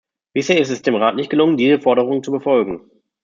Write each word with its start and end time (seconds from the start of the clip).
Bisher 0.33 0.57
ist 0.59 0.71
es 0.71 0.81
dem 0.81 0.95
Rat 0.95 1.15
nicht 1.15 1.29
gelungen, 1.29 1.57
diese 1.57 1.79
Forderungen 1.79 2.23
zu 2.23 2.31
befolgen. 2.31 2.89